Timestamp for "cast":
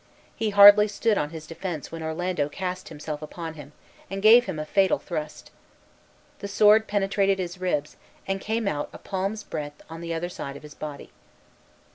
2.49-2.89